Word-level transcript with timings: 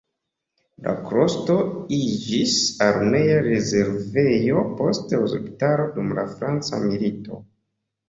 La 0.85 0.93
klostro 1.09 1.57
iĝis 1.97 2.57
armea 2.87 3.37
rezervejo 3.51 4.67
poste 4.83 5.23
hospitalo 5.23 5.89
dum 5.95 6.13
la 6.21 6.29
franca 6.37 6.85
milito. 6.91 7.45